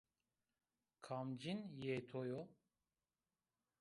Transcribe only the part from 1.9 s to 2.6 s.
to yo?